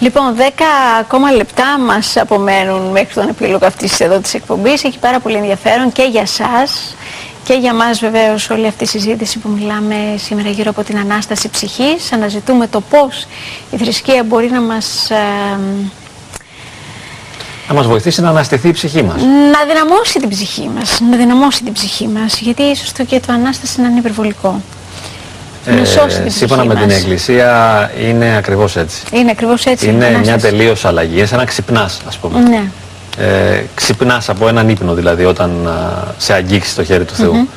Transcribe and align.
Λοιπόν, 0.00 0.34
10 0.36 0.40
ακόμα 1.00 1.30
λεπτά 1.30 1.78
μας 1.78 2.16
απομένουν 2.16 2.90
μέχρι 2.90 3.14
τον 3.14 3.28
επίλογο 3.28 3.66
αυτής 3.66 4.00
εδώ 4.00 4.18
της 4.18 4.34
εκπομπής. 4.34 4.84
Έχει 4.84 4.98
πάρα 4.98 5.20
πολύ 5.20 5.36
ενδιαφέρον 5.36 5.92
και 5.92 6.02
για 6.02 6.26
σας 6.26 6.94
και 7.44 7.54
για 7.54 7.74
μας 7.74 7.98
βεβαίως 8.00 8.50
όλη 8.50 8.66
αυτή 8.66 8.84
η 8.84 8.86
συζήτηση 8.86 9.38
που 9.38 9.48
μιλάμε 9.48 9.96
σήμερα 10.18 10.48
γύρω 10.48 10.70
από 10.70 10.82
την 10.84 10.98
Ανάσταση 10.98 11.48
ψυχής. 11.48 12.12
Αναζητούμε 12.12 12.66
το 12.66 12.80
πώς 12.80 13.26
η 13.70 13.76
θρησκεία 13.76 14.22
μπορεί 14.24 14.50
να 14.50 14.60
μας... 14.60 15.10
ε, 15.10 15.16
Να 17.68 17.74
μας 17.74 17.86
βοηθήσει 17.86 18.20
να 18.20 18.28
αναστηθεί 18.28 18.68
η 18.68 18.72
ψυχή 18.72 19.02
μας. 19.02 19.22
να 19.22 19.64
δυναμώσει 19.72 20.18
την 20.18 20.28
ψυχή 20.28 20.70
μας, 20.76 21.00
να 21.10 21.16
δυναμώσει 21.16 21.62
την 21.64 21.72
ψυχή 21.72 22.08
μας, 22.08 22.38
γιατί 22.40 22.62
ίσως 22.62 22.92
το 22.92 23.04
και 23.04 23.20
το 23.20 23.32
Ανάσταση 23.32 23.80
να 23.80 23.88
είναι 23.88 23.98
υπερβολικό. 23.98 24.48
να 24.48 24.54
σώσει 24.54 24.58
την 24.58 24.58
ψυχή 24.58 24.78
Ε, 25.66 26.28
σύμφωνα 26.30 26.64
με 26.64 26.74
την 26.74 26.84
μας. 26.84 26.94
Εκκλησία 26.96 27.90
είναι 28.08 28.36
ακριβώς 28.36 28.76
έτσι. 28.76 29.02
Είναι 29.12 29.30
ακριβώς 29.30 29.66
έτσι. 29.66 29.86
η 29.86 29.90
Είναι 29.94 30.08
μια 30.08 30.16
Ανάσταση. 30.18 30.38
τελείως 30.56 30.84
αλλαγή, 30.84 31.16
είναι 31.16 31.26
σαν 31.26 31.38
να 31.38 31.44
ξυπνάς 31.44 32.00
ας 32.08 32.16
πούμε. 32.16 32.38
Ναι. 32.40 32.62
Ε, 33.18 33.62
ξυπνάς 33.74 34.28
από 34.28 34.48
έναν 34.48 34.68
ύπνο 34.68 34.94
δηλαδή 34.94 35.24
όταν 35.24 35.66
α, 35.68 35.72
σε 36.18 36.32
αγγίξει 36.32 36.74
το 36.74 36.84
χέρι 36.84 37.04
του 37.04 37.14
Θεού. 37.14 37.48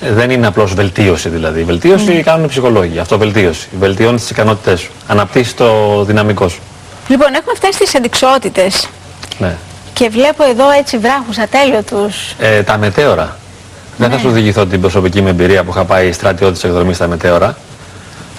Ε, 0.00 0.12
δεν 0.12 0.30
είναι 0.30 0.46
απλώς 0.46 0.74
βελτίωση 0.74 1.28
δηλαδή. 1.28 1.60
Η 1.60 1.64
βελτίωση 1.64 2.22
κάνουν 2.24 2.44
οι 2.44 2.48
ψυχολόγοι, 2.48 2.98
αυτοβελτίωση. 2.98 3.68
Βελτιώνεις 3.78 4.20
τις 4.20 4.30
ικανότητές 4.30 4.80
σου, 4.80 4.90
αναπτύσσεις 5.06 5.54
το 5.54 6.02
δυναμικό 6.04 6.48
σου. 6.48 6.60
Λοιπόν, 7.08 7.34
έχουμε 7.34 7.54
φτάσει 7.54 7.74
στις 7.74 7.94
αντικσότητες 7.94 8.88
Ναι. 9.38 9.54
και 9.92 10.08
βλέπω 10.08 10.44
εδώ 10.44 10.70
έτσι 10.78 10.98
βράχους 10.98 11.38
ατέλειωτους. 11.38 12.34
Ε, 12.38 12.62
τα 12.62 12.78
μετέωρα. 12.78 13.36
Δεν 13.96 14.10
θα 14.10 14.18
σου 14.18 14.30
διηγηθώ 14.30 14.66
την 14.66 14.80
προσωπική 14.80 15.20
μου 15.20 15.28
εμπειρία 15.28 15.64
που 15.64 15.70
είχα 15.70 15.84
πάει 15.84 16.12
στρατιώτης 16.12 16.64
εκδρομή 16.64 16.94
στα 16.94 17.06
μετέωρα. 17.06 17.56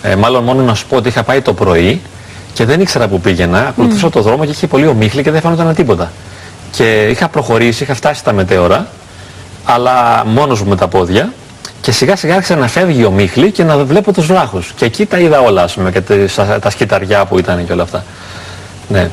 Ε, 0.01 0.15
μάλλον 0.15 0.43
μόνο 0.43 0.61
να 0.61 0.73
σου 0.73 0.85
πω 0.87 0.95
ότι 0.95 1.07
είχα 1.07 1.23
πάει 1.23 1.41
το 1.41 1.53
πρωί 1.53 2.01
και 2.53 2.65
δεν 2.65 2.81
ήξερα 2.81 3.07
που 3.07 3.19
πήγαινα. 3.21 3.67
Ακολουθούσα 3.67 4.09
το 4.09 4.21
δρόμο 4.21 4.45
και 4.45 4.51
είχε 4.51 4.67
πολύ 4.67 4.87
ομίχλη 4.87 5.23
και 5.23 5.31
δεν 5.31 5.41
φαίνονταν 5.41 5.73
τίποτα. 5.75 6.11
Και 6.71 7.07
είχα 7.09 7.27
προχωρήσει, 7.27 7.83
είχα 7.83 7.93
φτάσει 7.95 8.19
στα 8.19 8.33
μετέωρα, 8.33 8.87
αλλά 9.65 10.23
μόνος 10.25 10.61
μου 10.61 10.69
με 10.69 10.75
τα 10.75 10.87
πόδια. 10.87 11.33
Και 11.81 11.91
σιγά 11.91 12.15
σιγά 12.15 12.33
άρχισε 12.35 12.55
να 12.55 12.67
φεύγει 12.67 13.05
ο 13.05 13.11
μίχλη 13.11 13.51
και 13.51 13.63
να 13.63 13.77
βλέπω 13.77 14.13
τους 14.13 14.25
βράχους. 14.25 14.73
Και 14.75 14.85
εκεί 14.85 15.05
τα 15.05 15.19
είδα 15.19 15.39
όλα, 15.41 15.63
ας 15.63 15.73
πούμε, 15.73 15.91
και 15.91 16.01
τις- 16.01 16.35
τα 16.61 16.69
σκηταριά 16.69 17.25
που 17.25 17.39
ήταν 17.39 17.65
και 17.65 17.71
όλα 17.73 17.83
αυτά. 17.83 18.03
Ναι. 18.87 19.09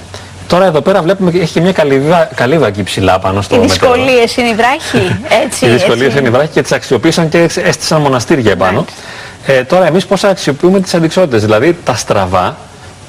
Τώρα 0.52 0.64
εδώ 0.64 0.80
πέρα 0.80 1.02
βλέπουμε 1.02 1.28
ότι 1.28 1.40
έχει 1.40 1.52
και 1.52 1.60
μια 1.60 1.72
καλύβα, 1.72 2.28
καλύβα 2.34 2.66
εκεί 2.66 2.82
ψηλά 2.82 3.18
πάνω 3.18 3.42
στο 3.42 3.54
Οι 3.54 3.58
μετέωρο. 3.58 3.92
δυσκολίες 3.94 4.36
είναι 4.36 4.48
οι 4.48 4.54
βράχοι, 4.54 5.16
έτσι. 5.44 5.66
Οι 5.66 5.68
δυσκολίες 5.68 6.06
έτσι. 6.06 6.18
είναι 6.18 6.28
οι 6.28 6.30
βράχοι 6.30 6.48
και 6.48 6.62
τις 6.62 6.72
αξιοποίησαν 6.72 7.28
και 7.28 7.38
έστησαν 7.42 8.00
μοναστήρια 8.00 8.50
επάνω. 8.52 8.84
Ε, 9.46 9.62
τώρα 9.64 9.86
εμείς 9.86 10.06
πώς 10.06 10.24
αξιοποιούμε 10.24 10.80
τις 10.80 10.94
αντικσότητες, 10.94 11.42
δηλαδή 11.42 11.76
τα 11.84 11.94
στραβά. 11.94 12.56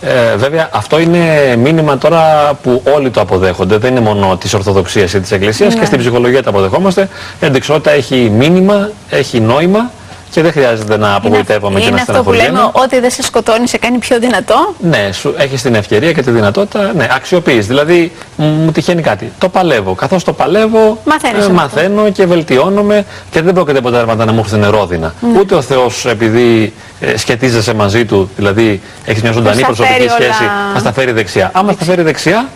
Ε, 0.01 0.35
βέβαια 0.35 0.69
αυτό 0.73 0.99
είναι 0.99 1.55
μήνυμα 1.57 1.97
τώρα 1.97 2.51
που 2.63 2.81
όλοι 2.95 3.09
το 3.09 3.21
αποδέχονται, 3.21 3.77
δεν 3.77 3.91
είναι 3.91 3.99
μόνο 3.99 4.37
της 4.37 4.53
Ορθοδοξίας 4.53 5.13
ή 5.13 5.19
της 5.19 5.31
Εκκλησίας 5.31 5.73
Ναι. 5.73 5.79
και 5.79 5.85
στην 5.85 5.99
ψυχολογία 5.99 6.43
το 6.43 6.49
αποδεχόμαστε. 6.49 7.09
Η 7.39 7.45
αντικσότητα 7.45 7.91
έχει 7.91 8.15
μήνυμα, 8.15 8.89
έχει 9.09 9.39
νόημα 9.39 9.91
και 10.33 10.41
δεν 10.41 10.51
χρειάζεται 10.51 10.97
να 10.97 11.15
απογοητεύομαι 11.15 11.79
και 11.79 11.85
είναι 11.85 11.95
να 11.95 12.01
αυτό 12.01 12.13
που 12.13 12.19
στεναχωριέμαι. 12.19 12.57
λέμε 12.57 12.69
ότι 12.73 12.99
δεν 12.99 13.09
σε 13.11 13.23
σκοτώνει, 13.23 13.67
σε 13.67 13.77
κάνει 13.77 13.97
πιο 13.97 14.19
δυνατό; 14.19 14.73
Ναι, 14.79 15.09
σου 15.11 15.33
έχεις 15.37 15.61
την 15.61 15.75
ευκαιρία 15.75 16.11
και 16.11 16.21
τη 16.21 16.31
δυνατότητα, 16.31 16.91
ναι, 16.95 17.07
αξιοποιείς. 17.15 17.67
Δηλαδή, 17.67 18.11
μ, 18.35 18.43
μου 18.43 18.71
τυχαίνει 18.71 19.01
κάτι. 19.01 19.31
Το 19.37 19.49
παλεύω. 19.49 19.93
Καθώς 19.93 20.23
το 20.23 20.33
παλεύω, 20.33 20.97
Μαθαίνεις 21.05 21.45
από 21.45 21.53
μαθαίνω 21.53 22.09
και 22.09 22.25
βελτιώνομαι 22.25 23.05
και 23.31 23.41
δεν 23.41 23.53
πρόκειται 23.53 23.81
ποτέ 23.81 24.05
να 24.05 24.31
μου 24.31 24.39
έρθουν 24.39 24.69
ρόδινα. 24.69 25.13
Ναι. 25.33 25.39
Ούτε 25.39 25.55
ο 25.55 25.61
Θεός, 25.61 26.05
επειδή 26.05 26.73
ε, 26.99 27.17
σχετίζεσαι 27.17 27.73
μαζί 27.73 28.05
του, 28.05 28.29
δηλαδή 28.35 28.81
έχεις 29.05 29.21
μια 29.21 29.31
ζωντανή 29.31 29.57
στα 29.57 29.65
προσωπική 29.65 29.93
φέρει 29.93 30.09
όλα- 30.09 30.13
σχέση, 30.13 30.49
θα 30.73 30.79
στα 30.79 30.93
φέρει 30.93 31.11
δεξιά. 31.11 31.51
Άμα 31.53 31.71
στα 31.71 31.85
φέρει 31.85 32.01
δεξιά, 32.01 32.47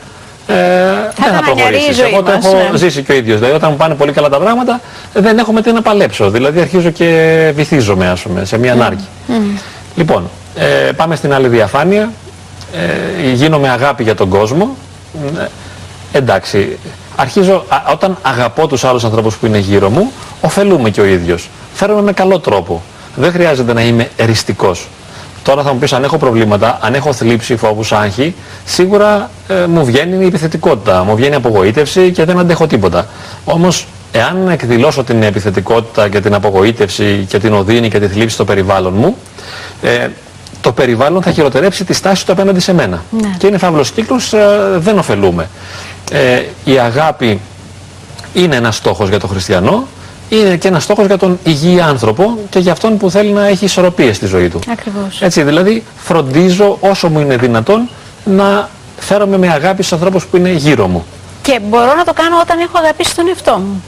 ε, 0.47 0.53
δεν 0.53 0.96
θα 1.23 1.31
τα 1.31 1.41
μανιαρεί 1.47 1.75
η 1.75 1.77
προχωρήσει. 1.77 1.93
ζωή 1.93 2.09
Εγώ 2.11 2.23
το 2.23 2.31
μας, 2.31 2.45
έχω 2.45 2.71
ναι. 2.71 2.77
ζήσει 2.77 3.03
και 3.03 3.11
ο 3.11 3.15
ίδιος. 3.15 3.37
Δηλαδή, 3.37 3.55
όταν 3.55 3.71
μου 3.71 3.77
πάνε 3.77 3.95
πολύ 3.95 4.11
καλά 4.11 4.29
τα 4.29 4.37
πράγματα, 4.37 4.81
δεν 5.13 5.37
έχω 5.37 5.51
με 5.51 5.61
τι 5.61 5.71
να 5.71 5.81
παλέψω. 5.81 6.29
Δηλαδή, 6.29 6.59
αρχίζω 6.59 6.89
και 6.89 7.51
βυθίζομαι, 7.55 8.09
ας 8.09 8.21
πούμε, 8.21 8.45
σε 8.45 8.57
μια 8.57 8.71
ανάρκη. 8.71 9.07
Λοιπόν, 9.95 10.29
ε, 10.55 10.91
πάμε 10.91 11.15
στην 11.15 11.33
άλλη 11.33 11.47
διαφάνεια. 11.47 12.11
Ε, 12.73 13.31
γίνομαι 13.31 13.69
αγάπη 13.69 14.03
για 14.03 14.15
τον 14.15 14.29
κόσμο. 14.29 14.75
Ε, 16.13 16.17
εντάξει, 16.17 16.77
αρχίζω, 17.15 17.65
α, 17.67 17.77
όταν 17.91 18.17
αγαπώ 18.21 18.67
τους 18.67 18.83
άλλους 18.83 19.03
ανθρώπους 19.03 19.35
που 19.35 19.45
είναι 19.45 19.57
γύρω 19.57 19.89
μου, 19.89 20.11
ωφελούμε 20.41 20.89
και 20.89 21.01
ο 21.01 21.05
ίδιος. 21.05 21.49
Φέρομαι 21.73 22.01
με 22.01 22.11
καλό 22.11 22.39
τρόπο. 22.39 22.81
Δεν 23.15 23.31
χρειάζεται 23.31 23.73
να 23.73 23.81
είμαι 23.81 24.09
εριστικός. 24.15 24.87
Τώρα 25.47 25.63
θα 25.63 25.73
μου 25.73 25.79
πεις 25.79 25.93
αν 25.93 26.03
έχω 26.03 26.17
προβλήματα, 26.17 26.77
αν 26.81 26.93
έχω 26.93 27.13
θλίψη, 27.13 27.55
φόβους, 27.55 27.91
άγχη, 27.91 28.35
σίγουρα 28.65 29.29
ε, 29.47 29.65
μου 29.65 29.85
βγαίνει 29.85 30.23
η 30.23 30.27
επιθετικότητα, 30.27 31.03
μου 31.03 31.15
βγαίνει 31.15 31.31
η 31.31 31.35
απογοήτευση 31.35 32.11
και 32.11 32.25
δεν 32.25 32.39
αντέχω 32.39 32.67
τίποτα. 32.67 33.07
Όμως, 33.45 33.87
εάν 34.11 34.49
εκδηλώσω 34.49 35.03
την 35.03 35.23
επιθετικότητα 35.23 36.09
και 36.09 36.19
την 36.19 36.33
απογοήτευση 36.33 37.25
και 37.27 37.39
την 37.39 37.53
οδύνη 37.53 37.89
και 37.89 37.99
τη 37.99 38.07
θλίψη 38.07 38.33
στο 38.33 38.45
περιβάλλον 38.45 38.93
μου, 38.93 39.17
ε, 39.81 40.07
το 40.61 40.71
περιβάλλον 40.71 41.21
θα 41.21 41.31
χειροτερέψει 41.31 41.85
τη 41.85 41.93
στάση 41.93 42.25
του 42.25 42.31
απέναντι 42.31 42.59
σε 42.59 42.73
μένα. 42.73 43.03
Ναι. 43.09 43.35
Και 43.37 43.47
είναι 43.47 43.57
φαύλος 43.57 43.91
κύκλος, 43.91 44.33
ε, 44.33 44.47
δεν 44.77 44.97
ωφελούμε. 44.97 45.49
Ε, 46.11 46.41
η 46.63 46.79
αγάπη 46.79 47.39
είναι 48.33 48.55
ένας 48.55 48.75
στόχος 48.75 49.09
για 49.09 49.19
τον 49.19 49.29
χριστιανό, 49.29 49.87
είναι 50.29 50.55
και 50.55 50.67
ένας 50.67 50.83
στόχος 50.83 51.05
για 51.05 51.17
τον 51.17 51.39
υγιή 51.43 51.81
άνθρωπο 51.81 52.37
και 52.49 52.59
για 52.59 52.71
αυτόν 52.71 52.97
που 52.97 53.11
θέλει 53.11 53.29
να 53.31 53.47
έχει 53.47 53.65
ισορροπία 53.65 54.13
στη 54.13 54.25
ζωή 54.25 54.49
του. 54.49 54.59
Ακριβώς. 54.71 55.21
Έτσι, 55.21 55.43
δηλαδή 55.43 55.83
φροντίζω 55.97 56.77
όσο 56.79 57.09
μου 57.09 57.19
είναι 57.19 57.37
δυνατόν 57.37 57.89
να 58.25 58.69
φέρομαι 58.99 59.37
με 59.37 59.47
αγάπη 59.47 59.81
στους 59.83 59.93
ανθρώπους 59.93 60.25
που 60.25 60.37
είναι 60.37 60.51
γύρω 60.51 60.87
μου. 60.87 61.05
Και 61.41 61.59
μπορώ 61.69 61.95
να 61.95 62.03
το 62.03 62.13
κάνω 62.13 62.39
όταν 62.41 62.59
έχω 62.59 62.77
αγαπήσει 62.77 63.15
τον 63.15 63.27
εαυτό 63.27 63.57
μου. 63.57 63.83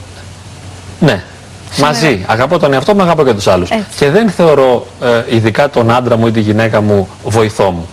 Ναι. 0.99 1.23
Μαζί. 1.77 2.23
Αγαπώ 2.27 2.59
τον 2.59 2.73
εαυτό 2.73 2.95
μου, 2.95 3.01
αγαπώ 3.01 3.23
και 3.25 3.33
τους 3.33 3.47
άλλους. 3.47 3.69
Έτσι. 3.69 3.85
Και 3.97 4.09
δεν 4.09 4.29
θεωρώ 4.29 4.87
ε, 5.01 5.35
ειδικά 5.35 5.69
τον 5.69 5.91
άντρα 5.91 6.17
μου 6.17 6.27
ή 6.27 6.31
τη 6.31 6.39
γυναίκα 6.39 6.81
μου 6.81 7.07
βοηθό 7.23 7.71
μου. 7.71 7.87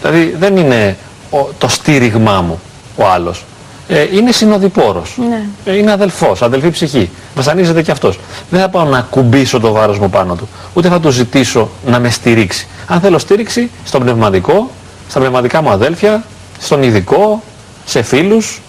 Δηλαδή 0.00 0.36
δεν 0.38 0.56
είναι 0.56 0.96
ο- 1.30 1.48
το 1.58 1.68
στήριγμά 1.68 2.40
μου 2.40 2.60
ο 2.96 3.06
άλλος. 3.06 3.44
Ε, 3.88 4.16
είναι 4.16 4.32
συνοδοιπόρος. 4.32 5.18
Ναι. 5.28 5.42
Ε, 5.64 5.76
είναι 5.76 5.92
αδελφός, 5.92 6.42
αδελφή 6.42 6.70
ψυχή. 6.70 7.10
Βασανίζεται 7.34 7.82
και 7.82 7.90
αυτός. 7.90 8.18
Δεν 8.50 8.60
θα 8.60 8.68
πάω 8.68 8.84
να 8.84 9.00
κουμπίσω 9.00 9.60
το 9.60 9.72
βάρος 9.72 9.98
μου 9.98 10.10
πάνω 10.10 10.34
του. 10.34 10.48
Ούτε 10.74 10.88
θα 10.88 11.00
του 11.00 11.10
ζητήσω 11.10 11.68
να 11.86 11.98
με 11.98 12.10
στηρίξει. 12.10 12.66
Αν 12.86 13.00
θέλω 13.00 13.18
στήριξη, 13.18 13.70
στον 13.84 14.02
πνευματικό, 14.02 14.70
στα 15.08 15.18
πνευματικά 15.18 15.62
μου 15.62 15.70
αδέλφια, 15.70 16.24
στον 16.60 16.82
ειδικό, 16.82 17.42
σε 17.84 18.02
φίλους. 18.02 18.60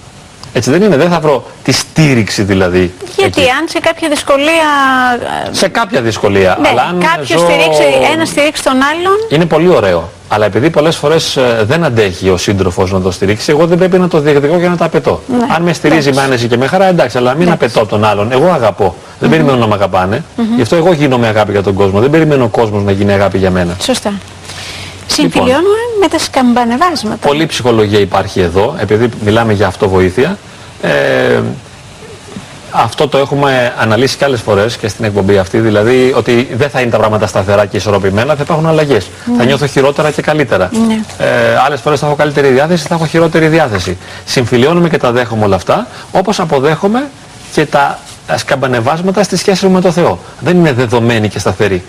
Έτσι 0.54 0.70
δεν 0.72 0.82
είναι, 0.82 0.98
δεν 0.98 1.10
θα 1.10 1.20
βρω 1.20 1.46
τη 1.64 1.72
στήριξη 1.72 2.44
δηλαδή. 2.44 2.94
Γιατί 3.18 3.42
εκεί. 3.42 3.50
αν 3.52 3.68
σε 3.70 3.80
κάποια 3.80 4.10
δυσκολία. 4.10 4.68
ε, 5.50 5.54
Σε 5.54 5.68
κάποια 5.68 6.02
δυσκολία. 6.02 6.58
Ναι, 6.62 6.68
αλλά 6.70 6.82
αν 6.82 7.00
κάποιος 7.00 7.40
ζω- 7.40 7.50
στηρίξει, 7.50 7.84
ένας 8.14 8.30
στηρίξει 8.30 8.64
τον 8.64 8.74
άλλον. 8.74 9.14
Είναι 9.30 9.46
πολύ 9.46 9.70
ωραίο. 9.70 10.10
Αλλά 10.32 10.46
επειδή 10.46 10.70
πολλές 10.70 10.96
φορές 10.96 11.38
ε, 11.38 11.64
δεν 11.68 11.84
αντέχει 11.84 12.30
ο 12.30 12.38
σύντροφος 12.38 12.92
να 12.92 13.02
το 13.02 13.12
στηρίξει, 13.12 13.52
εγώ 13.52 13.66
δεν 13.68 13.78
πρέπει 13.78 13.98
να 14.00 14.08
το 14.08 14.20
διεκδικώ 14.20 14.60
και 14.60 14.68
να 14.68 14.78
το 14.78 14.86
απαιτώ. 14.86 15.22
Ναι, 15.28 15.38
Αν 15.56 15.62
με 15.62 15.74
στηρίζει 15.74 16.00
εντάξει. 16.10 16.20
με 16.20 16.26
άνεση 16.26 16.48
και 16.48 16.58
με 16.58 16.68
χαρά, 16.68 16.86
εντάξει, 16.86 17.18
αλλά 17.18 17.34
μην 17.34 17.48
Εντάξει. 17.48 17.66
απαιτώ 17.66 17.86
τον 17.86 18.04
άλλον. 18.04 18.32
Εγώ 18.32 18.50
αγαπώ. 18.52 18.96
Δεν 19.20 19.30
περιμένω 19.30 19.58
να 19.58 19.68
με 19.68 19.74
αγαπάνε. 19.74 20.24
Γι' 20.56 20.62
αυτό 20.62 20.76
εγώ 20.76 20.94
γίνομαι 20.94 21.28
αγάπη 21.28 21.52
για 21.52 21.64
τον 21.64 21.74
κόσμο. 21.74 22.00
Δεν 22.00 22.10
περιμένω 22.10 22.44
ο 22.44 22.48
κόσμος 22.48 22.84
να 22.84 22.92
γίνει 22.92 23.12
αγάπη 23.12 23.38
για 23.38 23.52
μένα. 23.52 23.76
Σωστά. 23.82 24.14
Συμφιλιώνουμε 25.08 25.78
με 26.00 26.08
τα 26.08 26.20
σκαμπανεβάσματα. 26.20 27.28
Πολλή 27.28 27.46
ψυχολογία 27.46 28.00
υπάρχει 28.00 28.42
εδώ, 28.42 28.76
επειδή 28.80 29.10
μιλάμε 29.26 29.54
για 29.54 29.68
αυτοβοήθεια. 29.68 30.38
Ε, 30.82 31.40
αυτό 32.72 33.08
το 33.08 33.18
έχουμε 33.18 33.74
αναλύσει 33.78 34.18
και 34.18 34.26
άλλες 34.26 34.42
φορές 34.42 34.78
και 34.78 34.88
στην 34.88 35.06
εκπομπή 35.06 35.38
αυτή, 35.38 35.60
δηλαδή 35.60 36.14
ότι 36.16 36.50
δεν 36.54 36.70
θα 36.70 36.82
είναι 36.82 36.92
τα 36.92 36.98
πράγματα 36.98 37.28
σταθερά 37.28 37.66
και 37.66 37.78
ισορροπημένα, 37.78 38.36
θα 38.36 38.44
υπάρχουν 38.44 38.66
αλλαγές. 38.66 39.10
Θα 39.38 39.46
νιώθω 39.46 39.66
χειρότερα 39.66 40.12
και 40.12 40.22
καλύτερα. 40.22 40.70
Ναι. 40.88 41.26
Ε, 41.26 41.58
άλλες 41.66 41.82
φορές 41.82 42.00
θα 42.00 42.06
έχω 42.06 42.16
καλύτερη 42.16 42.48
διάθεση, 42.48 42.88
θα 42.88 42.96
έχω 42.96 43.06
χειρότερη 43.06 43.48
διάθεση. 43.48 43.98
Συμφιλιώνουμε 44.26 44.90
και 44.90 44.98
τα 44.98 45.12
δέχομαι 45.12 45.46
όλα 45.46 45.56
αυτά, 45.56 45.88
όπως 46.12 46.40
αποδέχομαι 46.40 47.10
και 47.54 47.66
τα 47.66 48.00
σκαμπανεβάσματα 48.36 49.24
στη 49.24 49.38
σχέση 49.38 49.66
μου 49.66 49.72
με 49.72 49.82
το 49.82 49.92
Θεό. 49.92 50.20
Δεν 50.40 50.58
είναι 50.58 50.74
δεδομένη 50.74 51.30
και 51.30 51.40
σταθερή. 51.40 51.84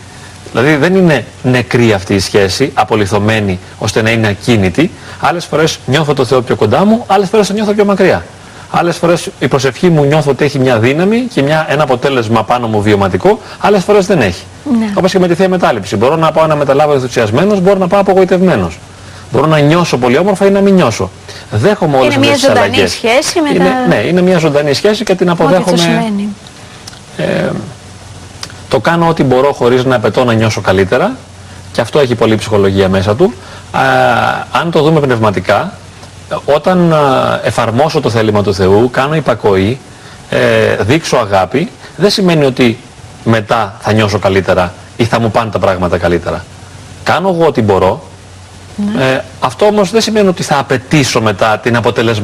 Δηλαδή 0.53 0.77
δεν 0.77 0.95
είναι 0.95 1.25
νεκρή 1.43 1.93
αυτή 1.93 2.15
η 2.15 2.19
σχέση, 2.19 2.71
απολυθωμένη 2.75 3.59
ώστε 3.79 4.03
να 4.03 4.11
είναι 4.11 4.29
ακίνητη. 4.29 4.91
Άλλες 5.21 5.45
φορές 5.45 5.79
νιώθω 5.87 6.15
το 6.15 6.25
Θεό 6.25 6.41
πιο 6.43 6.57
κοντά 6.57 6.85
μου, 6.85 7.05
άλλες 7.07 7.29
φορές 7.29 7.47
το 7.47 7.53
νιώθω 7.53 7.73
πιο 7.73 7.85
μακριά. 7.85 8.25
Άλλες 8.73 8.97
φορές 8.97 9.29
η 9.39 9.49
προσευχή 9.49 9.89
μου 9.89 10.05
νιώθω 10.05 10.31
ότι 10.31 10.45
έχει 10.45 10.59
μια 10.59 10.79
δύναμη 10.79 11.19
και 11.35 11.43
μια, 11.43 11.67
ένα 11.69 11.83
αποτέλεσμα 11.83 12.45
πάνω 12.45 12.67
μου 12.67 12.83
βιωματικό, 12.83 13.41
άλλες 13.61 13.85
φορές 13.85 14.07
δεν 14.07 14.21
έχει. 14.21 14.43
Ναι. 14.79 14.91
Όπως 14.95 15.13
και 15.13 15.19
με 15.19 15.29
τη 15.29 15.35
Θεία 15.35 15.49
Μετάληψη. 15.49 15.97
Μπορώ 15.97 16.17
να 16.17 16.33
πάω 16.33 16.47
να 16.47 16.57
μεταλάβω 16.57 16.93
ενθουσιασμένος, 16.93 17.61
μπορώ 17.61 17.79
να 17.79 17.87
πάω 17.87 18.01
απογοητευμένος. 18.01 18.79
Μπορώ 19.33 19.47
να 19.47 19.59
νιώσω 19.59 19.99
πολύ 19.99 20.19
όμορφα 20.19 20.47
ή 20.47 20.51
να 20.51 20.61
μην 20.61 20.75
νιώσω. 20.75 21.11
Δέχομαι 21.51 21.97
όλες 21.97 22.15
Είναι 22.15 22.19
μια 22.27 22.35
αυτές 22.35 22.41
τις 22.49 22.49
ζωντανή 22.49 22.75
αλλαγές. 22.75 22.91
σχέση 22.93 23.41
με 23.41 23.49
είναι, 23.55 23.65
τα- 23.65 23.87
Ναι, 23.89 23.95
είναι 24.09 24.23
μια 24.23 24.39
ζωντανή 24.39 24.75
σχέση 24.75 25.05
και 25.05 25.15
την 25.15 25.31
Ό,τι 25.31 25.43
αυτό 25.43 25.55
αποδέχομαι 25.55 25.77
σημαίνει. 25.77 26.29
Το 28.71 28.81
κάνω 28.81 29.09
ό,τι 29.09 29.23
μπορώ 29.23 29.53
χωρίς 29.53 29.85
να 29.85 29.97
απαιτώ 29.97 30.25
να 30.25 30.33
νιώσω 30.33 30.61
καλύτερα 30.61 31.17
και 31.73 31.81
αυτό 31.81 31.99
έχει 31.99 32.15
πολλή 32.15 32.37
ψυχολογία 32.37 32.89
μέσα 32.89 33.17
του 33.17 33.35
αν 34.53 34.71
το 34.71 34.83
δούμε 34.83 35.01
πνευματικά, 35.01 35.73
όταν 36.45 36.95
εφαρμόσω 37.43 38.01
το 38.01 38.11
θέλημα 38.11 38.43
του 38.43 38.55
Θεού, 38.55 38.91
κάνω 38.91 39.15
υπακοή, 39.15 39.79
ε, 40.31 40.77
δείξω 40.81 41.17
αγάπη, 41.17 41.71
δεν 41.97 42.11
σημαίνει 42.11 42.45
ότι 42.45 42.79
μετά 43.25 43.77
θα 43.81 43.93
νιώσω 43.93 44.19
καλύτερα 44.19 44.73
ή 44.97 45.05
θα 45.05 45.21
μου 45.21 45.31
πάνε 45.31 45.51
τα 45.51 45.59
πράγματα 45.59 45.99
καλύτερα. 45.99 46.45
Κάνω 47.05 47.29
εγώ 47.29 47.47
ό,τι 47.47 47.63
μπορώ. 47.63 48.03
Ε, 48.99 49.19
αυτό 49.41 49.67
όμως 49.67 49.91
δεν 49.91 50.01
σημαίνει 50.01 50.29
ότι 50.29 50.43
θα 50.43 50.59
απαιτήσω 50.59 51.21
μετά 51.21 51.59
την 51.59 51.77
αποτελεσματική 51.77 52.19